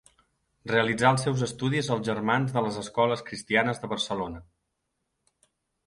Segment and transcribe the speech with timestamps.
[0.71, 4.45] Realitzà els seus estudis als Germans de les Escoles Cristianes de Barcelona.